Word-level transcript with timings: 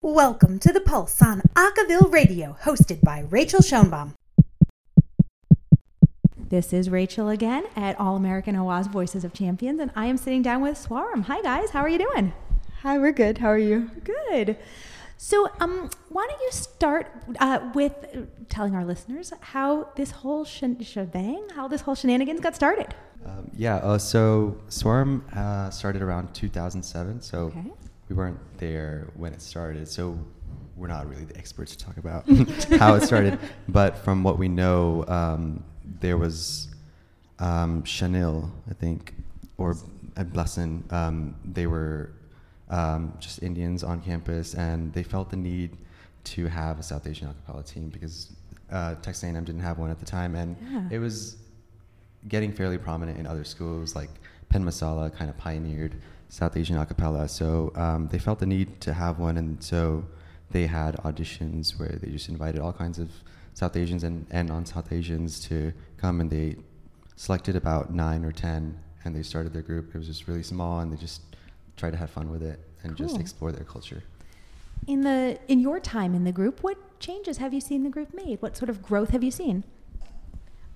Welcome 0.00 0.60
to 0.60 0.72
The 0.72 0.80
Pulse 0.80 1.20
on 1.22 1.42
Acaville 1.56 2.12
Radio, 2.12 2.56
hosted 2.62 3.00
by 3.02 3.24
Rachel 3.30 3.58
Schoenbaum. 3.60 4.14
This 6.36 6.72
is 6.72 6.88
Rachel 6.88 7.28
again 7.28 7.64
at 7.74 7.98
All 7.98 8.14
American 8.14 8.54
Awaaz 8.54 8.88
Voices 8.88 9.24
of 9.24 9.32
Champions, 9.34 9.80
and 9.80 9.90
I 9.96 10.06
am 10.06 10.16
sitting 10.16 10.40
down 10.40 10.62
with 10.62 10.76
Swaram. 10.78 11.24
Hi, 11.24 11.42
guys. 11.42 11.70
How 11.70 11.80
are 11.80 11.88
you 11.88 11.98
doing? 11.98 12.32
Hi, 12.82 12.96
we're 12.96 13.10
good. 13.12 13.38
How 13.38 13.48
are 13.48 13.58
you? 13.58 13.90
Good. 14.04 14.56
So, 15.16 15.50
um, 15.58 15.90
why 16.10 16.28
don't 16.30 16.40
you 16.42 16.52
start 16.52 17.10
uh, 17.40 17.68
with 17.74 17.92
telling 18.48 18.76
our 18.76 18.84
listeners 18.84 19.32
how 19.40 19.88
this 19.96 20.12
whole 20.12 20.44
sh- 20.44 20.62
shebang, 20.82 21.42
how 21.56 21.66
this 21.66 21.80
whole 21.80 21.96
shenanigans 21.96 22.38
got 22.40 22.54
started? 22.54 22.94
Um, 23.26 23.50
yeah, 23.52 23.76
uh, 23.78 23.98
so 23.98 24.56
Swaram 24.68 25.28
uh, 25.36 25.70
started 25.70 26.02
around 26.02 26.32
2007, 26.34 27.20
so 27.20 27.46
Okay. 27.46 27.64
We 28.08 28.16
weren't 28.16 28.38
there 28.58 29.08
when 29.14 29.32
it 29.32 29.42
started, 29.42 29.86
so 29.88 30.18
we're 30.76 30.88
not 30.88 31.08
really 31.08 31.24
the 31.24 31.36
experts 31.36 31.74
to 31.76 31.84
talk 31.84 31.96
about 31.98 32.24
how 32.78 32.94
it 32.94 33.02
started. 33.02 33.38
But 33.68 33.98
from 33.98 34.22
what 34.22 34.38
we 34.38 34.48
know, 34.48 35.04
um, 35.08 35.64
there 36.00 36.16
was 36.16 36.68
um, 37.38 37.84
Chanel, 37.84 38.50
I 38.70 38.74
think, 38.74 39.14
or 39.58 39.76
uh, 40.16 40.24
Blesson. 40.24 40.84
Um, 40.90 41.34
they 41.44 41.66
were 41.66 42.12
um, 42.70 43.12
just 43.18 43.42
Indians 43.42 43.82
on 43.84 44.00
campus, 44.00 44.54
and 44.54 44.92
they 44.92 45.02
felt 45.02 45.30
the 45.30 45.36
need 45.36 45.76
to 46.24 46.46
have 46.46 46.78
a 46.78 46.82
South 46.82 47.06
Asian 47.06 47.28
acapella 47.28 47.64
team 47.66 47.88
because 47.88 48.32
uh, 48.70 48.94
Texas 48.96 49.22
A&M 49.24 49.44
didn't 49.44 49.62
have 49.62 49.78
one 49.78 49.90
at 49.90 49.98
the 49.98 50.04
time, 50.06 50.34
and 50.34 50.56
Yeah. 50.70 50.88
it 50.90 50.98
was 50.98 51.36
getting 52.28 52.52
fairly 52.52 52.78
prominent 52.78 53.18
in 53.18 53.26
other 53.26 53.44
schools 53.44 53.94
like 53.94 54.10
Penn 54.48 54.64
Masala 54.64 55.14
kind 55.14 55.30
of 55.30 55.36
pioneered 55.38 55.94
South 56.28 56.56
Asian 56.56 56.76
acapella. 56.76 57.28
So 57.28 57.72
um, 57.74 58.08
they 58.08 58.18
felt 58.18 58.38
the 58.38 58.46
need 58.46 58.80
to 58.82 58.92
have 58.92 59.18
one, 59.18 59.36
and 59.36 59.62
so 59.62 60.04
they 60.50 60.66
had 60.66 60.96
auditions 60.98 61.78
where 61.78 61.98
they 62.00 62.10
just 62.10 62.28
invited 62.28 62.60
all 62.60 62.72
kinds 62.72 62.98
of 62.98 63.10
South 63.54 63.76
Asians 63.76 64.04
and, 64.04 64.26
and 64.30 64.48
non-South 64.48 64.92
Asians 64.92 65.40
to 65.40 65.72
come, 65.96 66.20
and 66.20 66.30
they 66.30 66.56
selected 67.16 67.56
about 67.56 67.92
nine 67.92 68.24
or 68.24 68.32
ten, 68.32 68.78
and 69.04 69.14
they 69.14 69.22
started 69.22 69.52
their 69.52 69.62
group. 69.62 69.94
It 69.94 69.98
was 69.98 70.06
just 70.06 70.28
really 70.28 70.42
small, 70.42 70.80
and 70.80 70.92
they 70.92 70.96
just 70.96 71.22
tried 71.76 71.90
to 71.90 71.96
have 71.96 72.10
fun 72.10 72.30
with 72.30 72.42
it 72.42 72.60
and 72.82 72.96
just 72.96 73.18
explore 73.18 73.52
their 73.52 73.64
culture. 73.64 74.02
In 74.86 75.02
the 75.02 75.38
in 75.48 75.60
your 75.60 75.80
time 75.80 76.14
in 76.14 76.24
the 76.24 76.32
group, 76.32 76.62
what 76.62 76.76
changes 77.00 77.38
have 77.38 77.52
you 77.52 77.60
seen 77.60 77.82
the 77.82 77.90
group 77.90 78.14
made? 78.14 78.40
What 78.40 78.56
sort 78.56 78.70
of 78.70 78.82
growth 78.82 79.10
have 79.10 79.24
you 79.24 79.30
seen? 79.30 79.64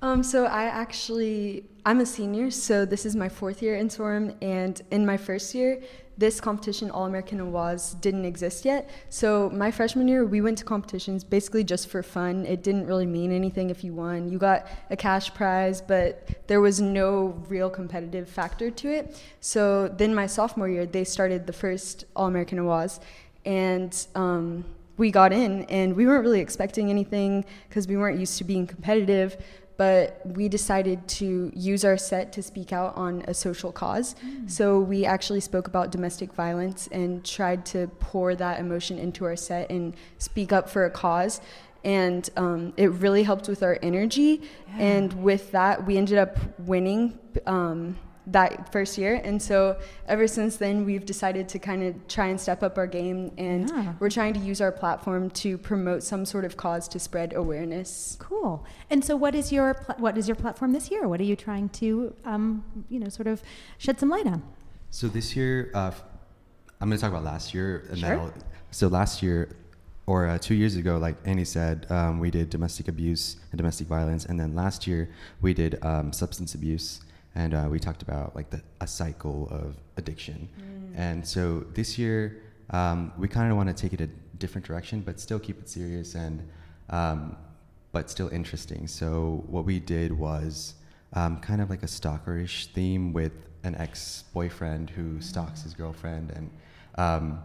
Um, 0.02 0.24
so 0.24 0.46
I 0.46 0.64
actually 0.64 1.64
I'm 1.86 2.00
a 2.00 2.06
senior, 2.06 2.50
so 2.50 2.84
this 2.84 3.06
is 3.06 3.14
my 3.14 3.28
fourth 3.28 3.62
year 3.62 3.76
in 3.76 3.88
Swaram, 3.88 4.34
and 4.42 4.82
in 4.90 5.06
my 5.06 5.16
first 5.16 5.54
year, 5.54 5.80
this 6.18 6.40
competition 6.40 6.90
All 6.90 7.06
American 7.06 7.38
Awaaz 7.38 8.00
didn't 8.00 8.24
exist 8.24 8.64
yet. 8.64 8.90
So 9.10 9.48
my 9.50 9.70
freshman 9.70 10.08
year, 10.08 10.24
we 10.24 10.40
went 10.40 10.58
to 10.58 10.64
competitions 10.64 11.22
basically 11.22 11.62
just 11.62 11.88
for 11.88 12.02
fun. 12.02 12.46
It 12.46 12.64
didn't 12.64 12.86
really 12.86 13.06
mean 13.06 13.30
anything 13.30 13.70
if 13.70 13.84
you 13.84 13.94
won. 13.94 14.28
You 14.28 14.38
got 14.38 14.66
a 14.90 14.96
cash 14.96 15.32
prize, 15.34 15.80
but 15.80 16.28
there 16.48 16.60
was 16.60 16.80
no 16.80 17.40
real 17.48 17.70
competitive 17.70 18.28
factor 18.28 18.70
to 18.70 18.92
it. 18.92 19.20
So 19.40 19.86
then 19.86 20.14
my 20.14 20.26
sophomore 20.26 20.68
year, 20.68 20.84
they 20.84 21.04
started 21.04 21.46
the 21.46 21.52
first 21.52 22.06
All 22.16 22.26
American 22.26 22.58
Awaaz, 22.58 22.98
and 23.44 24.06
um, 24.16 24.64
we 24.96 25.10
got 25.10 25.32
in 25.32 25.64
and 25.64 25.96
we 25.96 26.06
weren't 26.06 26.22
really 26.22 26.40
expecting 26.40 26.90
anything 26.90 27.44
because 27.68 27.88
we 27.88 27.96
weren't 27.96 28.20
used 28.20 28.38
to 28.38 28.44
being 28.44 28.66
competitive 28.66 29.36
but 29.76 30.20
we 30.24 30.48
decided 30.48 31.06
to 31.08 31.50
use 31.54 31.84
our 31.84 31.96
set 31.96 32.32
to 32.34 32.42
speak 32.42 32.72
out 32.72 32.96
on 32.96 33.22
a 33.26 33.34
social 33.34 33.72
cause. 33.72 34.14
So 34.46 34.78
we 34.78 35.04
actually 35.04 35.40
spoke 35.40 35.66
about 35.66 35.90
domestic 35.90 36.32
violence 36.34 36.88
and 36.92 37.24
tried 37.24 37.64
to 37.66 37.88
pour 37.98 38.34
that 38.34 38.60
emotion 38.60 38.98
into 38.98 39.24
our 39.24 39.36
set 39.36 39.70
and 39.70 39.94
speak 40.18 40.52
up 40.52 40.68
for 40.68 40.84
a 40.84 40.90
cause. 40.90 41.40
And 41.84 42.28
um, 42.36 42.74
it 42.76 42.90
really 42.92 43.24
helped 43.24 43.48
with 43.48 43.62
our 43.62 43.78
energy. 43.82 44.42
And 44.78 45.12
with 45.22 45.52
that 45.52 45.86
we 45.86 45.96
ended 45.96 46.18
up 46.18 46.38
winning 46.60 47.18
um, 47.46 47.98
that 48.28 48.70
first 48.70 48.96
year 48.98 49.20
and 49.24 49.42
so 49.42 49.76
ever 50.06 50.28
since 50.28 50.56
then 50.56 50.84
we've 50.84 51.04
decided 51.04 51.48
to 51.48 51.58
kind 51.58 51.82
of 51.82 52.06
try 52.06 52.26
and 52.26 52.40
step 52.40 52.62
up 52.62 52.78
our 52.78 52.86
game 52.86 53.32
and 53.36 53.68
Yeah. 53.68 53.94
we're 53.98 54.10
trying 54.10 54.32
to 54.34 54.40
use 54.40 54.60
our 54.60 54.70
platform 54.70 55.28
to 55.30 55.58
promote 55.58 56.04
some 56.04 56.24
sort 56.24 56.44
of 56.44 56.56
cause 56.56 56.86
to 56.88 56.98
spread 57.00 57.32
awareness 57.34 58.16
Cool. 58.20 58.64
And 58.90 59.04
so, 59.04 59.16
what 59.16 59.34
is 59.34 59.50
your 59.52 59.74
pla- 59.74 59.96
what 59.98 60.16
is 60.16 60.28
your 60.28 60.36
platform 60.36 60.72
this 60.72 60.90
year? 60.90 61.08
What 61.08 61.18
are 61.20 61.24
you 61.24 61.34
trying 61.36 61.68
to, 61.70 62.14
um, 62.24 62.64
you 62.88 63.00
know, 63.00 63.08
sort 63.08 63.26
of 63.26 63.42
shed 63.78 63.98
some 63.98 64.08
light 64.08 64.26
on? 64.26 64.42
So 64.90 65.08
this 65.08 65.34
year, 65.34 65.70
uh, 65.74 65.88
f- 65.88 66.04
I'm 66.80 66.88
going 66.88 66.98
to 66.98 67.00
talk 67.02 67.10
about 67.10 67.24
last 67.24 67.54
year, 67.54 67.84
and 67.90 67.98
Sure. 67.98 68.18
I'll, 68.20 68.32
so 68.70 68.86
last 68.88 69.22
year, 69.22 69.48
or 70.06 70.26
uh, 70.26 70.38
two 70.38 70.54
years 70.54 70.76
ago, 70.76 70.98
like 70.98 71.16
Annie 71.24 71.44
said, 71.44 71.86
um, 71.90 72.18
we 72.20 72.30
did 72.30 72.50
domestic 72.50 72.88
abuse 72.88 73.36
and 73.50 73.58
domestic 73.58 73.86
violence, 73.86 74.24
and 74.26 74.38
then 74.38 74.54
last 74.54 74.86
year 74.86 75.08
we 75.40 75.54
did 75.54 75.78
um, 75.84 76.12
substance 76.12 76.54
abuse, 76.54 77.00
and 77.34 77.54
uh, 77.54 77.68
we 77.70 77.78
talked 77.78 78.02
about 78.02 78.34
like 78.34 78.50
the 78.50 78.62
a 78.80 78.86
cycle 78.86 79.48
of 79.50 79.76
addiction, 79.96 80.48
and 80.96 81.26
so 81.26 81.64
this 81.74 81.98
year 81.98 82.42
um, 82.70 83.12
we 83.18 83.28
kind 83.28 83.50
of 83.50 83.56
want 83.56 83.68
to 83.68 83.74
take 83.74 83.92
it 83.92 84.00
a 84.00 84.08
different 84.38 84.66
direction, 84.66 85.00
but 85.00 85.20
still 85.20 85.38
keep 85.38 85.58
it 85.58 85.68
serious 85.68 86.14
and. 86.14 86.48
Um, 86.90 87.36
but 87.92 88.10
still 88.10 88.28
interesting. 88.28 88.86
So 88.86 89.44
what 89.46 89.66
we 89.66 89.78
did 89.78 90.12
was 90.12 90.74
um, 91.12 91.38
kind 91.40 91.60
of 91.60 91.68
like 91.68 91.82
a 91.82 91.86
stalkerish 91.86 92.66
theme 92.72 93.12
with 93.12 93.32
an 93.64 93.74
ex-boyfriend 93.74 94.88
who 94.90 95.20
stalks 95.20 95.62
his 95.62 95.74
girlfriend, 95.74 96.30
and 96.30 96.50
um, 96.96 97.42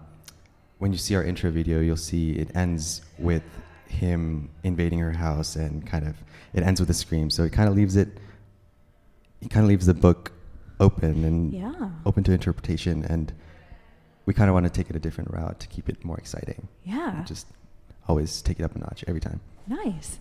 when 0.79 0.91
you 0.91 0.97
see 0.97 1.15
our 1.15 1.23
intro 1.23 1.51
video, 1.51 1.81
you'll 1.81 1.97
see 1.97 2.31
it 2.31 2.55
ends 2.55 3.01
with 3.19 3.43
him 3.87 4.49
invading 4.63 4.99
her 4.99 5.11
house, 5.11 5.57
and 5.57 5.85
kind 5.85 6.07
of 6.07 6.15
it 6.53 6.63
ends 6.63 6.79
with 6.79 6.89
a 6.89 6.93
scream. 6.93 7.29
So 7.29 7.43
it 7.43 7.51
kind 7.51 7.67
of 7.69 7.75
leaves 7.75 7.97
it, 7.97 8.07
it 9.41 9.49
kind 9.49 9.63
of 9.63 9.69
leaves 9.69 9.85
the 9.85 9.93
book 9.93 10.31
open 10.79 11.23
and 11.23 11.53
Yeah. 11.53 11.89
open 12.05 12.23
to 12.25 12.31
interpretation, 12.31 13.03
and 13.05 13.33
we 14.25 14.33
kind 14.33 14.49
of 14.49 14.53
want 14.53 14.65
to 14.65 14.69
take 14.69 14.89
it 14.89 14.95
a 14.95 14.99
different 14.99 15.31
route 15.31 15.59
to 15.59 15.67
keep 15.67 15.89
it 15.89 16.03
more 16.05 16.17
exciting. 16.17 16.67
Yeah. 16.83 17.23
Just 17.25 17.47
always 18.07 18.41
take 18.41 18.59
it 18.59 18.63
up 18.63 18.75
a 18.75 18.79
notch 18.79 19.03
every 19.07 19.19
time. 19.21 19.39
Nice. 19.67 20.19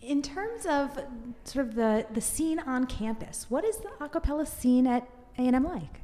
In 0.00 0.22
terms 0.22 0.64
of 0.66 0.98
sort 1.44 1.66
of 1.66 1.74
the 1.74 2.06
the 2.12 2.20
scene 2.20 2.58
on 2.60 2.86
campus, 2.86 3.46
what 3.50 3.64
is 3.64 3.76
the 3.78 3.90
acapella 4.00 4.46
scene 4.46 4.86
at 4.86 5.06
A 5.38 5.42
and 5.46 5.54
M 5.56 5.64
like? 5.64 6.00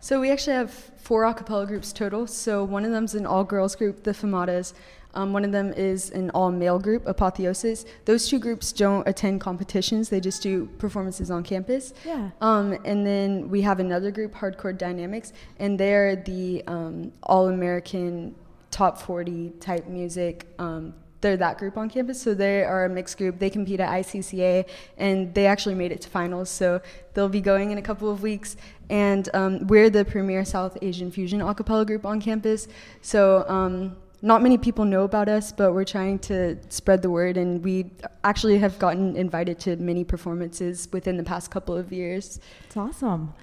So 0.00 0.20
we 0.20 0.30
actually 0.30 0.54
have 0.54 0.70
four 0.70 1.24
a 1.24 1.34
cappella 1.34 1.66
groups 1.66 1.92
total. 1.92 2.26
So 2.26 2.64
one 2.64 2.84
of 2.84 2.90
them's 2.90 3.14
an 3.14 3.26
all 3.26 3.44
girls 3.44 3.76
group, 3.76 4.02
the 4.02 4.12
Famadas. 4.12 4.72
Um, 5.14 5.32
one 5.32 5.44
of 5.44 5.52
them 5.52 5.72
is 5.72 6.10
an 6.10 6.30
all 6.30 6.52
male 6.52 6.78
group, 6.78 7.06
Apotheosis. 7.06 7.86
Those 8.04 8.28
two 8.28 8.38
groups 8.38 8.70
don't 8.70 9.08
attend 9.08 9.40
competitions; 9.40 10.10
they 10.10 10.20
just 10.20 10.42
do 10.42 10.66
performances 10.78 11.30
on 11.30 11.42
campus. 11.42 11.94
Yeah. 12.04 12.30
Um, 12.42 12.76
and 12.84 13.06
then 13.06 13.48
we 13.48 13.62
have 13.62 13.80
another 13.80 14.10
group, 14.10 14.34
Hardcore 14.34 14.76
Dynamics, 14.76 15.32
and 15.58 15.80
they're 15.80 16.16
the 16.16 16.62
um, 16.66 17.12
all 17.22 17.48
American 17.48 18.34
top 18.70 19.00
40 19.00 19.54
type 19.58 19.86
music. 19.86 20.46
They're 21.26 21.36
that 21.38 21.58
group 21.58 21.76
on 21.76 21.90
campus, 21.90 22.22
so 22.22 22.34
they 22.34 22.62
are 22.62 22.84
a 22.84 22.88
mixed 22.88 23.18
group. 23.18 23.40
They 23.40 23.50
compete 23.50 23.80
at 23.80 23.90
ICCA, 23.90 24.68
and 24.96 25.34
they 25.34 25.46
actually 25.46 25.74
made 25.74 25.90
it 25.90 26.00
to 26.02 26.08
finals. 26.08 26.48
So 26.48 26.80
they'll 27.14 27.28
be 27.28 27.40
going 27.40 27.72
in 27.72 27.78
a 27.78 27.82
couple 27.82 28.08
of 28.08 28.22
weeks. 28.22 28.56
And 28.90 29.28
um, 29.34 29.66
we're 29.66 29.90
the 29.90 30.04
premier 30.04 30.44
South 30.44 30.78
Asian 30.82 31.10
fusion 31.10 31.40
a 31.40 31.52
cappella 31.52 31.84
group 31.84 32.06
on 32.06 32.20
campus. 32.20 32.68
So 33.02 33.44
um, 33.48 33.96
not 34.22 34.40
many 34.40 34.56
people 34.56 34.84
know 34.84 35.02
about 35.02 35.28
us, 35.28 35.50
but 35.50 35.72
we're 35.72 35.84
trying 35.84 36.20
to 36.30 36.58
spread 36.68 37.02
the 37.02 37.10
word, 37.10 37.36
and 37.36 37.64
we 37.64 37.90
actually 38.22 38.58
have 38.58 38.78
gotten 38.78 39.16
invited 39.16 39.58
to 39.66 39.74
many 39.74 40.04
performances 40.04 40.88
within 40.92 41.16
the 41.16 41.24
past 41.24 41.50
couple 41.50 41.76
of 41.76 41.92
years. 41.92 42.38
It's 42.66 42.76
awesome. 42.76 43.34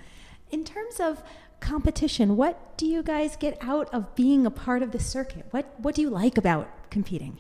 In 0.52 0.64
terms 0.64 1.02
of 1.02 1.22
competition, 1.60 2.38
what 2.38 2.78
do 2.78 2.86
you 2.86 3.04
guys 3.04 3.36
get 3.36 3.58
out 3.60 3.94
of 3.94 4.16
being 4.16 4.46
a 4.46 4.52
part 4.52 4.82
of 4.82 4.94
the 4.94 5.00
circuit? 5.00 5.48
What 5.52 5.66
what 5.80 5.96
do 5.96 6.02
you 6.02 6.10
like 6.10 6.38
about 6.38 6.70
competing? 6.90 7.40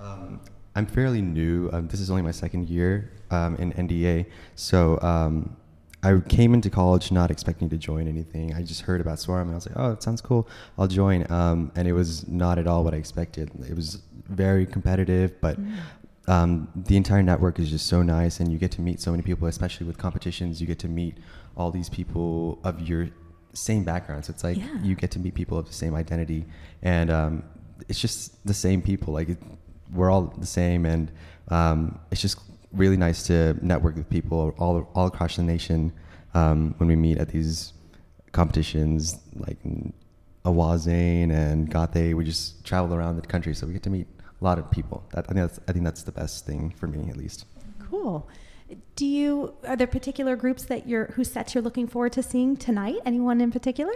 Um, 0.00 0.40
I'm 0.74 0.86
fairly 0.86 1.20
new. 1.20 1.68
Um, 1.72 1.88
this 1.88 2.00
is 2.00 2.10
only 2.10 2.22
my 2.22 2.30
second 2.30 2.68
year 2.68 3.10
um, 3.30 3.56
in 3.56 3.72
NDA, 3.72 4.26
so 4.54 4.98
um, 5.02 5.56
I 6.02 6.18
came 6.28 6.54
into 6.54 6.70
college 6.70 7.12
not 7.12 7.30
expecting 7.30 7.68
to 7.70 7.76
join 7.76 8.08
anything. 8.08 8.54
I 8.54 8.62
just 8.62 8.82
heard 8.82 9.00
about 9.00 9.18
Swaram 9.18 9.42
and 9.42 9.50
I 9.52 9.54
was 9.56 9.66
like, 9.66 9.76
"Oh, 9.76 9.90
it 9.92 10.02
sounds 10.02 10.20
cool. 10.20 10.48
I'll 10.78 10.86
join." 10.86 11.30
Um, 11.30 11.72
and 11.74 11.86
it 11.86 11.92
was 11.92 12.26
not 12.28 12.58
at 12.58 12.66
all 12.66 12.84
what 12.84 12.94
I 12.94 12.98
expected. 12.98 13.50
It 13.68 13.74
was 13.74 14.00
very 14.28 14.64
competitive, 14.64 15.38
but 15.40 15.58
um, 16.28 16.68
the 16.74 16.96
entire 16.96 17.22
network 17.22 17.58
is 17.58 17.68
just 17.68 17.86
so 17.86 18.02
nice, 18.02 18.40
and 18.40 18.50
you 18.50 18.56
get 18.58 18.70
to 18.72 18.80
meet 18.80 19.00
so 19.00 19.10
many 19.10 19.22
people. 19.22 19.48
Especially 19.48 19.86
with 19.86 19.98
competitions, 19.98 20.60
you 20.60 20.66
get 20.66 20.78
to 20.78 20.88
meet 20.88 21.18
all 21.56 21.70
these 21.70 21.88
people 21.90 22.58
of 22.64 22.80
your 22.88 23.08
same 23.52 23.82
background. 23.84 24.24
So 24.24 24.30
it's 24.30 24.44
like 24.44 24.56
Yeah. 24.56 24.80
you 24.82 24.94
get 24.94 25.10
to 25.10 25.18
meet 25.18 25.34
people 25.34 25.58
of 25.58 25.66
the 25.66 25.74
same 25.74 25.94
identity, 25.96 26.46
and 26.82 27.10
um, 27.10 27.42
it's 27.88 28.00
just 28.00 28.46
the 28.46 28.54
same 28.54 28.80
people. 28.80 29.12
Like 29.12 29.30
it, 29.30 29.38
we're 29.92 30.10
all 30.10 30.32
the 30.38 30.46
same, 30.46 30.86
and 30.86 31.10
um, 31.48 31.98
it's 32.10 32.20
just 32.20 32.40
really 32.72 32.96
nice 32.96 33.26
to 33.26 33.56
network 33.62 33.96
with 33.96 34.08
people 34.08 34.54
all 34.58 34.88
all 34.94 35.06
across 35.06 35.36
the 35.36 35.42
nation 35.42 35.92
um, 36.34 36.74
when 36.78 36.88
we 36.88 36.96
meet 36.96 37.18
at 37.18 37.28
these 37.28 37.72
competitions. 38.32 39.18
Like 39.34 39.58
Awazane 40.44 41.32
and 41.32 41.70
Gothe. 41.70 42.14
We 42.14 42.24
just 42.24 42.64
travel 42.64 42.94
around 42.94 43.16
the 43.16 43.26
country, 43.26 43.54
so 43.54 43.66
we 43.66 43.72
get 43.72 43.82
to 43.84 43.90
meet 43.90 44.06
a 44.40 44.44
lot 44.44 44.58
of 44.58 44.70
people. 44.70 45.04
That, 45.12 45.26
I 45.28 45.32
think 45.32 45.46
that's 45.46 45.60
I 45.68 45.72
think 45.72 45.84
that's 45.84 46.02
the 46.02 46.12
best 46.12 46.46
thing 46.46 46.70
for 46.70 46.86
me, 46.86 47.10
at 47.10 47.16
least. 47.16 47.46
Cool. 47.78 48.28
Do 48.94 49.06
you 49.06 49.54
are 49.66 49.76
there 49.76 49.86
particular 49.86 50.36
groups 50.36 50.64
that 50.64 50.88
you're 50.88 51.06
whose 51.06 51.30
sets 51.30 51.54
you're 51.54 51.62
looking 51.62 51.88
forward 51.88 52.12
to 52.12 52.22
seeing 52.22 52.56
tonight? 52.56 52.98
Anyone 53.04 53.40
in 53.40 53.50
particular? 53.50 53.92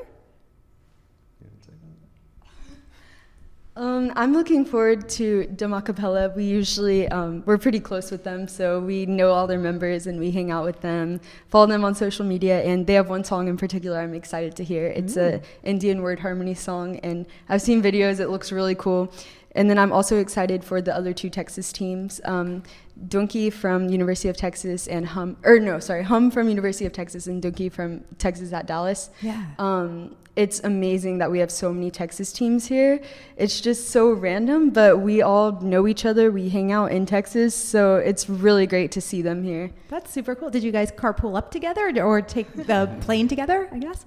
Um, 3.77 4.13
I'm 4.15 4.33
looking 4.33 4.65
forward 4.65 5.09
to 5.11 5.47
Dum 5.47 5.73
Acapella. 5.73 6.35
We 6.37 6.45
usually 6.45 7.09
um, 7.09 7.43
we're 7.45 7.59
pretty 7.59 7.81
close 7.81 8.13
with 8.13 8.23
them, 8.23 8.47
so 8.47 8.79
we 8.79 9.05
know 9.05 9.33
all 9.33 9.49
their 9.49 9.59
members 9.59 10.07
and 10.07 10.21
we 10.21 10.31
hang 10.31 10.53
out 10.53 10.65
with 10.65 10.81
them, 10.81 11.21
follow 11.49 11.67
them 11.67 11.85
on 11.85 11.93
social 11.97 12.25
media, 12.25 12.63
and 12.63 12.87
they 12.87 12.95
have 12.95 13.09
one 13.09 13.25
song 13.25 13.49
in 13.49 13.57
particular 13.57 13.99
I'm 13.99 14.15
excited 14.15 14.55
to 14.57 14.65
hear. 14.65 14.87
It's 14.87 15.17
mm. 15.17 15.35
a 15.35 15.43
Indian 15.65 16.03
word 16.03 16.21
harmony 16.21 16.55
song, 16.55 16.99
and 16.99 17.27
I've 17.49 17.63
seen 17.63 17.83
videos. 17.83 18.21
It 18.21 18.29
looks 18.29 18.53
really 18.53 18.77
cool. 18.77 19.13
And 19.55 19.71
then 19.71 19.79
I'm 19.79 19.93
also 19.93 20.19
excited 20.19 20.65
for 20.65 20.83
the 20.83 20.95
other 20.95 21.13
two 21.13 21.31
Texas 21.31 21.73
teams. 21.73 22.21
Um, 22.25 22.63
Donkey 23.09 23.51
from 23.51 23.89
University 23.89 24.29
of 24.29 24.37
Texas 24.37 24.87
and 24.87 25.07
Hum, 25.07 25.37
or 25.45 25.59
no, 25.59 25.79
sorry, 25.79 26.03
Hum 26.05 26.31
from 26.31 26.49
University 26.49 26.87
of 26.87 26.93
Texas 26.93 27.27
and 27.27 27.43
Donkey 27.43 27.69
from 27.69 28.05
Texas 28.19 28.53
at 28.53 28.67
Dallas. 28.67 29.11
Yeah. 29.21 29.45
Um, 29.59 30.17
it's 30.37 30.61
amazing 30.65 31.19
that 31.19 31.31
we 31.31 31.39
have 31.39 31.51
so 31.51 31.73
many 31.73 31.93
Texas 31.93 32.33
teams 32.33 32.67
here. 32.67 33.01
It's 33.37 33.61
just 33.61 33.91
so 33.91 34.11
random, 34.11 34.71
but 34.71 35.01
we 35.01 35.23
all 35.23 35.61
know 35.61 35.87
each 35.87 36.05
other. 36.05 36.33
We 36.33 36.49
hang 36.49 36.73
out 36.73 36.91
in 36.91 37.07
Texas, 37.07 37.55
so 37.55 37.97
it's 37.97 38.29
really 38.29 38.67
great 38.67 38.91
to 38.93 39.01
see 39.01 39.23
them 39.23 39.45
here. 39.45 39.71
That's 39.89 40.13
super 40.13 40.35
cool. 40.35 40.51
Did 40.51 40.65
you 40.65 40.73
guys 40.73 40.91
carpool 40.91 41.37
up 41.37 41.53
together 41.53 41.93
or 42.03 42.21
take 42.21 42.53
the 42.53 42.93
plane 43.01 43.29
together, 43.29 43.69
I 43.71 43.79
guess? 43.79 44.07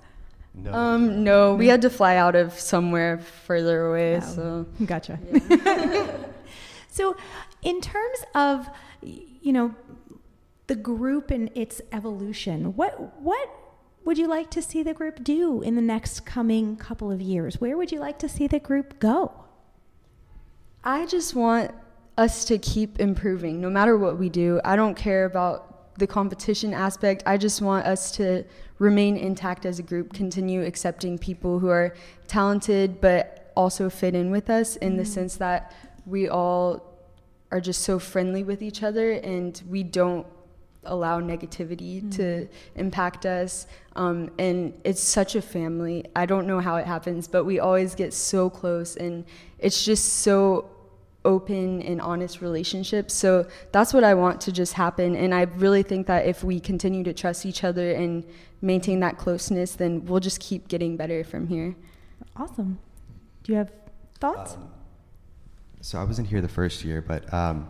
No. 0.63 0.73
Um, 0.73 1.23
no, 1.23 1.53
we 1.53 1.67
had 1.67 1.81
to 1.83 1.89
fly 1.89 2.15
out 2.15 2.35
of 2.35 2.53
somewhere 2.59 3.19
further 3.19 3.87
away. 3.87 4.17
Oh, 4.17 4.19
so 4.21 4.65
gotcha. 4.85 5.19
Yeah. 5.31 6.07
so, 6.89 7.15
in 7.61 7.79
terms 7.79 8.19
of 8.33 8.67
you 9.01 9.53
know 9.53 9.75
the 10.65 10.75
group 10.75 11.29
and 11.29 11.51
its 11.55 11.79
evolution, 11.91 12.75
what 12.75 13.21
what 13.21 13.49
would 14.03 14.17
you 14.17 14.27
like 14.27 14.49
to 14.51 14.61
see 14.61 14.83
the 14.83 14.93
group 14.93 15.23
do 15.23 15.61
in 15.61 15.75
the 15.75 15.81
next 15.81 16.25
coming 16.25 16.75
couple 16.75 17.11
of 17.11 17.21
years? 17.21 17.61
Where 17.61 17.77
would 17.77 17.91
you 17.91 17.99
like 17.99 18.17
to 18.19 18.29
see 18.29 18.47
the 18.47 18.59
group 18.59 18.99
go? 18.99 19.43
I 20.83 21.05
just 21.05 21.35
want 21.35 21.71
us 22.17 22.45
to 22.45 22.57
keep 22.57 22.99
improving 22.99 23.61
no 23.61 23.69
matter 23.69 23.97
what 23.97 24.17
we 24.17 24.29
do. 24.29 24.59
I 24.63 24.75
don't 24.75 24.95
care 24.95 25.25
about 25.25 25.76
the 25.97 26.07
competition 26.07 26.73
aspect. 26.73 27.23
I 27.25 27.37
just 27.37 27.61
want 27.61 27.85
us 27.85 28.11
to 28.13 28.43
remain 28.79 29.17
intact 29.17 29.65
as 29.65 29.79
a 29.79 29.83
group, 29.83 30.13
continue 30.13 30.63
accepting 30.63 31.17
people 31.17 31.59
who 31.59 31.69
are 31.69 31.95
talented 32.27 33.01
but 33.01 33.51
also 33.55 33.89
fit 33.89 34.13
in 34.13 34.29
with 34.29 34.49
us 34.49 34.75
in 34.77 34.93
mm. 34.93 34.97
the 34.97 35.05
sense 35.05 35.35
that 35.37 35.73
we 36.05 36.29
all 36.29 36.93
are 37.51 37.59
just 37.59 37.81
so 37.81 37.97
friendly 37.97 38.43
with 38.43 38.61
each 38.61 38.83
other 38.83 39.13
and 39.13 39.63
we 39.67 39.81
don't 39.81 40.27
allow 40.83 41.19
negativity 41.19 42.01
mm. 42.01 42.15
to 42.15 42.47
impact 42.75 43.25
us. 43.25 43.67
Um, 43.95 44.31
and 44.37 44.79
it's 44.83 45.01
such 45.01 45.35
a 45.35 45.41
family. 45.41 46.05
I 46.15 46.25
don't 46.25 46.47
know 46.47 46.59
how 46.59 46.75
it 46.75 46.85
happens, 46.85 47.27
but 47.27 47.45
we 47.45 47.59
always 47.59 47.95
get 47.95 48.13
so 48.13 48.49
close 48.49 48.95
and 48.95 49.25
it's 49.59 49.83
just 49.83 50.19
so 50.19 50.69
open 51.27 51.81
and 51.81 52.01
honest 52.01 52.41
relationships. 52.41 53.13
So 53.13 53.45
that's 53.71 53.93
what 53.93 54.03
I 54.03 54.13
want 54.13 54.39
to 54.41 54.51
just 54.51 54.73
happen. 54.73 55.15
And 55.15 55.33
I 55.35 55.41
really 55.57 55.83
think 55.83 56.07
that 56.07 56.25
if 56.25 56.43
we 56.43 56.59
continue 56.59 57.03
to 57.03 57.13
trust 57.13 57.45
each 57.45 57.63
other 57.63 57.91
and 57.91 58.23
maintain 58.61 59.01
that 59.01 59.17
closeness, 59.17 59.73
then 59.73 60.05
we'll 60.05 60.21
just 60.21 60.39
keep 60.39 60.67
getting 60.69 60.95
better 60.97 61.23
from 61.23 61.47
here. 61.47 61.75
Awesome. 62.35 62.79
Do 63.43 63.51
you 63.51 63.57
have 63.57 63.71
thoughts? 64.19 64.53
Um, 64.53 64.69
so 65.81 65.99
I 65.99 66.03
wasn't 66.05 66.27
here 66.29 66.41
the 66.41 66.47
first 66.47 66.83
year, 66.83 67.01
but 67.01 67.31
um, 67.33 67.69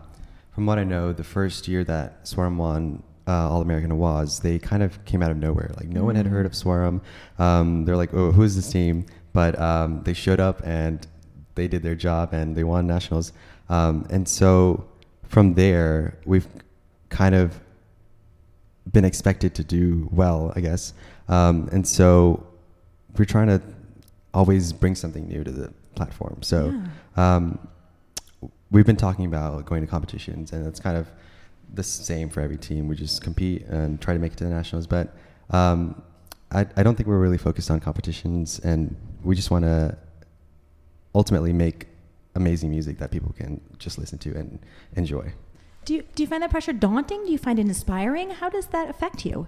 from 0.52 0.66
what 0.66 0.78
I 0.78 0.84
know, 0.84 1.12
the 1.12 1.24
first 1.24 1.68
year 1.68 1.84
that 1.84 2.26
Swaram 2.26 2.58
won 2.58 3.04
uh, 3.28 3.50
All 3.50 3.62
American 3.62 3.98
was, 3.98 4.40
they 4.40 4.60
kind 4.60 4.84
of 4.84 5.04
came 5.06 5.22
out 5.22 5.32
of 5.32 5.38
nowhere. 5.38 5.72
Like 5.78 5.88
no 5.88 6.00
mm-hmm. 6.00 6.06
one 6.06 6.16
had 6.16 6.28
heard 6.28 6.46
of 6.46 6.54
Swaram. 6.54 7.02
Um, 7.40 7.86
they're 7.86 7.98
like, 7.98 8.14
oh, 8.14 8.32
who 8.32 8.44
is 8.44 8.56
this 8.56 8.70
team? 8.70 9.06
But 9.34 9.60
um, 9.60 10.04
they 10.04 10.14
showed 10.14 10.40
up 10.40 10.62
and 10.66 11.06
they 11.58 11.68
did 11.68 11.84
their 11.84 11.96
job 11.96 12.34
and 12.34 12.56
they 12.56 12.64
won 12.64 12.88
nationals. 12.88 13.34
Um, 13.68 14.08
and 14.10 14.28
so 14.28 14.88
from 15.24 15.56
there, 15.56 16.18
we've 16.26 16.48
kind 17.10 17.36
of 17.36 17.60
been 18.94 19.04
expected 19.04 19.54
to 19.56 19.64
do 19.64 20.08
well, 20.12 20.54
I 20.56 20.62
guess. 20.62 20.94
Um, 21.28 21.68
and 21.74 21.86
so 21.86 22.48
we're 23.18 23.26
trying 23.26 23.48
to 23.48 23.62
always 24.34 24.72
bring 24.72 24.96
something 24.96 25.28
new 25.28 25.44
to 25.44 25.52
the 25.52 25.74
platform. 25.96 26.42
So 26.42 26.74
yeah. 27.18 27.36
um, 27.36 27.68
we've 28.72 28.86
been 28.86 28.96
talking 28.96 29.26
about 29.26 29.66
going 29.66 29.82
to 29.82 29.88
competitions, 29.88 30.54
and 30.54 30.66
it's 30.66 30.80
kind 30.80 30.98
of 30.98 31.08
the 31.74 31.84
same 31.84 32.30
for 32.30 32.42
every 32.42 32.58
team. 32.58 32.88
We 32.88 32.96
just 32.96 33.22
compete 33.22 33.66
and 33.66 34.00
try 34.00 34.14
to 34.14 34.20
make 34.20 34.34
it 34.34 34.38
to 34.38 34.46
the 34.46 34.50
nationals. 34.50 34.88
But 34.88 35.14
um, 35.50 36.02
I, 36.52 36.66
I 36.78 36.84
don't 36.84 36.96
think 36.96 37.08
we're 37.08 37.20
really 37.20 37.38
focused 37.38 37.70
on 37.70 37.80
competitions, 37.80 38.60
and 38.60 38.96
we 39.24 39.36
just 39.36 39.52
want 39.52 39.66
to 39.66 39.98
ultimately 41.18 41.52
make 41.52 41.88
amazing 42.36 42.70
music 42.70 43.00
that 43.00 43.10
people 43.12 43.34
can 43.36 43.60
just 43.80 43.98
listen 43.98 44.20
to 44.20 44.30
and 44.36 44.60
enjoy. 44.96 45.34
Do 45.86 45.96
you, 45.96 46.04
do 46.16 46.22
you 46.22 46.28
find 46.28 46.44
that 46.44 46.52
pressure 46.52 46.74
daunting? 46.74 47.26
Do 47.26 47.32
you 47.32 47.38
find 47.38 47.58
it 47.58 47.66
inspiring? 47.66 48.30
How 48.30 48.50
does 48.50 48.68
that 48.68 48.90
affect 48.90 49.26
you? 49.26 49.48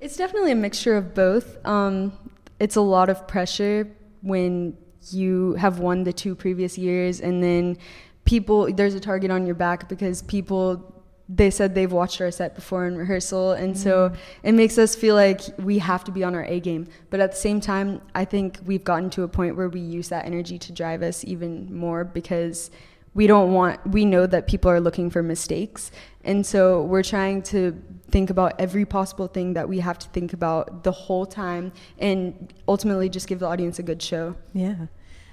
It's 0.00 0.16
definitely 0.16 0.50
a 0.50 0.56
mixture 0.56 0.96
of 0.96 1.14
both. 1.14 1.64
Um, 1.64 2.12
it's 2.58 2.76
a 2.76 2.80
lot 2.80 3.08
of 3.08 3.28
pressure 3.28 3.88
when 4.22 4.76
you 5.10 5.52
have 5.54 5.78
won 5.78 6.02
the 6.02 6.12
two 6.12 6.34
previous 6.34 6.76
years 6.76 7.20
and 7.20 7.42
then 7.42 7.76
people 8.24 8.72
there's 8.72 8.94
a 8.94 9.00
target 9.00 9.30
on 9.30 9.44
your 9.44 9.54
back 9.54 9.86
because 9.88 10.22
people 10.22 11.03
they 11.28 11.50
said 11.50 11.74
they've 11.74 11.92
watched 11.92 12.20
our 12.20 12.30
set 12.30 12.54
before 12.54 12.86
in 12.86 12.96
rehearsal 12.96 13.52
and 13.52 13.74
mm-hmm. 13.74 13.82
so 13.82 14.12
it 14.42 14.52
makes 14.52 14.76
us 14.76 14.94
feel 14.94 15.14
like 15.14 15.40
we 15.58 15.78
have 15.78 16.04
to 16.04 16.12
be 16.12 16.22
on 16.22 16.34
our 16.34 16.44
A 16.44 16.60
game. 16.60 16.86
But 17.10 17.20
at 17.20 17.32
the 17.32 17.36
same 17.36 17.60
time 17.60 18.02
I 18.14 18.24
think 18.24 18.58
we've 18.64 18.84
gotten 18.84 19.10
to 19.10 19.22
a 19.22 19.28
point 19.28 19.56
where 19.56 19.68
we 19.68 19.80
use 19.80 20.08
that 20.10 20.26
energy 20.26 20.58
to 20.58 20.72
drive 20.72 21.02
us 21.02 21.24
even 21.24 21.74
more 21.74 22.04
because 22.04 22.70
we 23.14 23.26
don't 23.26 23.52
want 23.52 23.86
we 23.86 24.04
know 24.04 24.26
that 24.26 24.46
people 24.46 24.70
are 24.70 24.80
looking 24.80 25.08
for 25.08 25.22
mistakes. 25.22 25.90
And 26.24 26.44
so 26.44 26.82
we're 26.82 27.02
trying 27.02 27.42
to 27.44 27.80
think 28.10 28.28
about 28.28 28.54
every 28.58 28.84
possible 28.84 29.28
thing 29.28 29.54
that 29.54 29.68
we 29.68 29.80
have 29.80 29.98
to 30.00 30.08
think 30.08 30.32
about 30.32 30.84
the 30.84 30.92
whole 30.92 31.24
time 31.24 31.72
and 31.98 32.52
ultimately 32.68 33.08
just 33.08 33.28
give 33.28 33.38
the 33.38 33.46
audience 33.46 33.78
a 33.78 33.82
good 33.82 34.02
show. 34.02 34.36
Yeah 34.52 34.86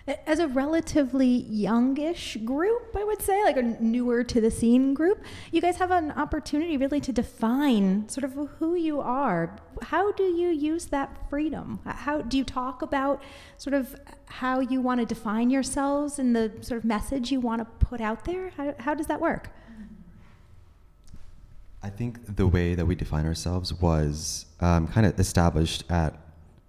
as 0.07 0.39
a 0.39 0.47
relatively 0.47 1.27
youngish 1.27 2.37
group, 2.43 2.95
I 2.97 3.03
would 3.03 3.21
say, 3.21 3.43
like 3.43 3.57
a 3.57 3.61
newer 3.61 4.23
to 4.23 4.41
the 4.41 4.49
scene 4.49 4.93
group, 4.93 5.23
you 5.51 5.61
guys 5.61 5.77
have 5.77 5.91
an 5.91 6.11
opportunity 6.11 6.75
really 6.77 6.99
to 7.01 7.11
define 7.11 8.09
sort 8.09 8.23
of 8.23 8.33
who 8.57 8.75
you 8.75 8.99
are. 8.99 9.57
How 9.83 10.11
do 10.11 10.23
you 10.23 10.49
use 10.49 10.87
that 10.87 11.29
freedom? 11.29 11.79
How 11.85 12.21
do 12.21 12.37
you 12.37 12.43
talk 12.43 12.81
about 12.81 13.21
sort 13.57 13.73
of 13.73 13.95
how 14.25 14.59
you 14.59 14.81
want 14.81 14.99
to 15.01 15.05
define 15.05 15.49
yourselves 15.49 16.17
and 16.17 16.35
the 16.35 16.51
sort 16.61 16.79
of 16.79 16.85
message 16.85 17.31
you 17.31 17.39
want 17.39 17.59
to 17.59 17.85
put 17.85 18.01
out 18.01 18.25
there? 18.25 18.49
How, 18.57 18.73
how 18.79 18.93
does 18.93 19.07
that 19.07 19.21
work? 19.21 19.49
I 21.83 21.89
think 21.89 22.35
the 22.35 22.47
way 22.47 22.75
that 22.75 22.85
we 22.85 22.95
define 22.95 23.25
ourselves 23.25 23.73
was 23.73 24.45
um, 24.59 24.87
kind 24.87 25.05
of 25.05 25.19
established 25.19 25.83
at 25.89 26.15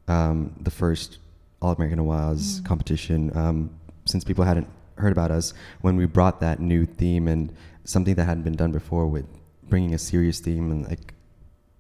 um, 0.09 0.55
the 0.61 0.71
first 0.71 1.19
all 1.63 1.73
American 1.73 1.99
Awaaz 1.99 2.61
mm. 2.61 2.65
competition 2.67 3.35
um, 3.37 3.71
since 4.05 4.25
people 4.25 4.45
hadn't 4.45 4.69
heard 4.97 5.13
about 5.13 5.31
us 5.31 5.55
when 5.81 5.97
we 5.97 6.05
brought 6.05 6.41
that 6.41 6.61
new 6.61 6.85
theme 6.85 7.29
and 7.29 7.55
something 7.85 8.15
that 8.15 8.25
hadn't 8.25 8.43
been 8.43 8.57
done 8.57 8.73
before 8.73 9.07
with 9.07 9.25
bringing 9.69 9.95
a 9.95 9.99
serious 9.99 10.41
theme 10.41 10.71
and 10.71 10.89
like 10.89 11.15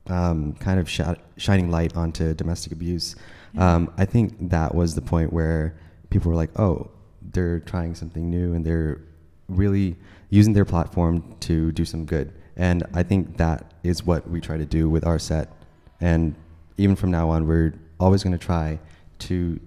um, 0.06 0.54
kind 0.54 0.80
of 0.80 0.88
sh- 0.88 1.00
shining 1.36 1.70
light 1.70 1.96
onto 1.96 2.32
domestic 2.34 2.72
abuse. 2.72 3.16
Yeah. 3.52 3.74
Um, 3.74 3.92
I 3.98 4.04
think 4.04 4.48
that 4.48 4.74
was 4.74 4.94
the 4.94 5.02
point 5.02 5.32
where 5.32 5.76
people 6.10 6.30
were 6.30 6.36
like, 6.36 6.58
oh, 6.58 6.90
they're 7.20 7.60
trying 7.60 7.94
something 7.94 8.30
new 8.30 8.54
and 8.54 8.64
they're 8.64 9.00
really 9.48 9.96
using 10.30 10.54
their 10.54 10.64
platform 10.64 11.36
to 11.40 11.72
do 11.72 11.84
some 11.84 12.04
good. 12.04 12.32
And 12.56 12.84
I 12.94 13.02
think 13.02 13.36
that 13.36 13.74
is 13.82 14.04
what 14.04 14.28
we 14.28 14.40
try 14.40 14.56
to 14.56 14.66
do 14.66 14.88
with 14.88 15.06
our 15.06 15.18
set. 15.18 15.52
And 16.00 16.34
even 16.76 16.96
from 16.96 17.10
now 17.10 17.30
on, 17.30 17.46
we're 17.46 17.74
always 18.00 18.22
going 18.22 18.36
to 18.36 18.44
try 18.44 18.80
to 19.20 19.60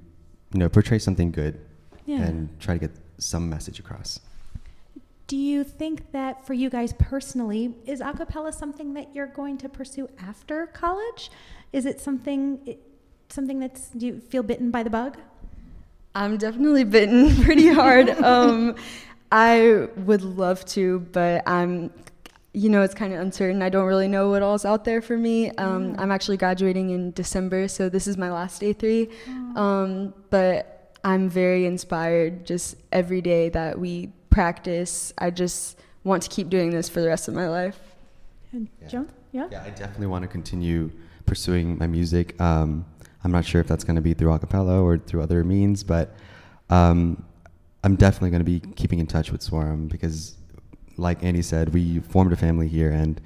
you 0.56 0.60
know, 0.60 0.70
portray 0.70 0.98
something 0.98 1.32
good 1.32 1.60
yeah. 2.06 2.22
and 2.22 2.50
try 2.62 2.76
to 2.76 2.80
get 2.80 2.92
some 3.18 3.50
message 3.50 3.78
across. 3.78 4.22
Do 5.28 5.36
you 5.36 5.66
think 5.66 6.14
that 6.14 6.48
for 6.48 6.54
you 6.54 6.70
guys 6.70 6.94
personally, 6.94 7.76
is 7.86 8.00
acapella 8.00 8.54
something 8.54 8.94
that 8.94 9.14
you're 9.14 9.28
going 9.28 9.58
to 9.58 9.68
pursue 9.68 10.10
after 10.18 10.68
college? 10.68 11.30
Is 11.74 11.86
it 11.86 12.00
something 12.00 12.78
something 13.28 13.60
that's 13.60 13.90
do 13.90 14.06
you 14.06 14.20
feel 14.22 14.44
bitten 14.44 14.72
by 14.72 14.82
the 14.82 14.90
bug? 14.90 15.18
I'm 16.14 16.38
definitely 16.38 16.86
bitten 16.86 17.36
pretty 17.44 17.68
hard. 17.68 18.10
um, 18.24 18.76
I 19.32 19.90
would 19.98 20.22
love 20.22 20.64
to, 20.68 21.00
but 21.12 21.44
I'm 21.50 21.92
you 22.56 22.70
know, 22.70 22.82
it's 22.82 22.94
kind 22.94 23.14
of 23.14 23.20
uncertain. 23.20 23.62
I 23.62 23.70
don't 23.70 23.86
really 23.86 24.08
know 24.08 24.30
what 24.30 24.42
all's 24.42 24.64
out 24.64 24.86
there 24.86 25.02
for 25.02 25.18
me. 25.18 25.52
Um, 25.52 25.96
I'm 26.00 26.10
actually 26.10 26.38
graduating 26.38 26.90
in 26.92 27.12
December, 27.12 27.68
so 27.68 27.90
this 27.90 28.08
is 28.08 28.18
my 28.18 28.32
last 28.32 28.62
A3. 28.62 29.12
Um, 29.58 30.14
but 30.30 30.98
I'm 31.04 31.30
very 31.30 31.66
inspired 31.66 32.46
just 32.46 32.78
every 32.92 33.22
day 33.22 33.50
that 33.50 33.78
we 33.78 34.10
practice. 34.30 35.14
I 35.18 35.32
just 35.32 35.80
want 36.06 36.24
to 36.24 36.30
keep 36.30 36.50
doing 36.50 36.70
this 36.70 36.88
for 36.88 37.02
the 37.02 37.08
rest 37.08 37.28
of 37.28 37.34
my 37.34 37.50
life. 37.50 37.78
And 38.54 38.70
Yeah. 38.82 38.88
Joan? 38.88 39.10
Yeah? 39.34 39.48
Yeah, 39.52 39.64
I 39.66 39.70
definitely 39.72 40.08
want 40.08 40.24
to 40.24 40.30
continue 40.30 40.92
pursuing 41.26 41.78
my 41.78 41.88
music. 41.88 42.40
Um, 42.40 42.86
I'm 43.24 43.32
not 43.32 43.44
sure 43.44 43.60
if 43.60 43.68
that's 43.68 43.84
going 43.84 43.98
to 43.98 44.02
be 44.02 44.14
through 44.14 44.32
a 44.32 44.40
cappella 44.40 44.82
or 44.82 44.98
through 44.98 45.22
other 45.24 45.44
means, 45.44 45.84
but 45.84 46.16
um, 46.70 47.22
I'm 47.84 47.96
definitely 47.98 48.30
going 48.30 48.46
to 48.46 48.46
be 48.46 48.62
keeping 48.76 49.00
in 49.00 49.08
touch 49.08 49.32
with 49.32 49.42
Swaram 49.42 49.90
because, 49.90 50.36
like 50.98 51.24
Andy 51.24 51.42
said, 51.42 51.74
we 51.74 52.00
formed 52.00 52.32
a 52.34 52.36
family 52.36 52.68
here 52.68 52.92
and 52.92 53.20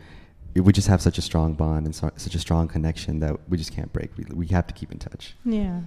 we 0.55 0.73
just 0.73 0.87
have 0.87 1.01
such 1.01 1.17
a 1.17 1.21
strong 1.21 1.53
bond 1.53 1.85
and 1.85 1.95
so, 1.95 2.11
such 2.15 2.35
a 2.35 2.39
strong 2.39 2.67
connection 2.67 3.19
that 3.19 3.37
we 3.49 3.57
just 3.57 3.73
can't 3.73 3.91
break. 3.93 4.09
We, 4.17 4.25
we 4.33 4.47
have 4.47 4.67
to 4.67 4.73
keep 4.73 4.91
in 4.91 4.99
touch. 4.99 5.35
Yeah. 5.45 5.81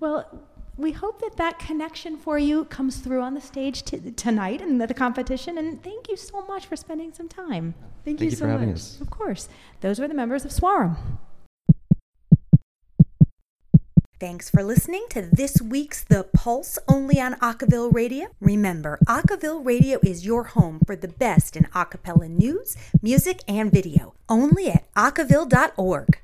Well, 0.00 0.46
we 0.76 0.92
hope 0.92 1.20
that 1.20 1.36
that 1.36 1.58
connection 1.58 2.16
for 2.16 2.38
you 2.38 2.64
comes 2.64 2.96
through 2.98 3.20
on 3.22 3.34
the 3.34 3.40
stage 3.40 3.84
t- 3.84 3.98
tonight 4.12 4.60
and 4.60 4.80
the 4.80 4.92
competition. 4.94 5.58
And 5.58 5.82
thank 5.82 6.08
you 6.08 6.16
so 6.16 6.42
much 6.46 6.66
for 6.66 6.76
spending 6.76 7.12
some 7.12 7.28
time. 7.28 7.74
Thank, 8.04 8.18
Thank 8.18 8.30
you 8.30 8.36
so 8.36 8.44
for 8.44 8.50
having 8.50 8.70
much. 8.70 8.76
us. 8.78 9.00
Of 9.00 9.10
course. 9.10 9.48
Those 9.80 10.00
were 10.00 10.08
the 10.08 10.14
members 10.14 10.44
of 10.44 10.50
Swaram. 10.50 10.96
Thanks 14.20 14.50
for 14.50 14.62
listening 14.62 15.06
to 15.10 15.22
this 15.22 15.62
week's 15.62 16.04
The 16.04 16.24
Pulse 16.24 16.78
only 16.86 17.18
on 17.18 17.36
Acaville 17.36 17.90
Radio. 17.90 18.26
Remember, 18.38 18.98
Acaville 19.08 19.64
Radio 19.64 19.98
is 20.02 20.26
your 20.26 20.44
home 20.44 20.80
for 20.84 20.94
the 20.94 21.08
best 21.08 21.56
in 21.56 21.64
acapella 21.74 22.28
news, 22.28 22.76
music, 23.00 23.40
and 23.48 23.72
video. 23.72 24.12
Only 24.28 24.68
at 24.68 24.92
acaville.org. 24.92 26.18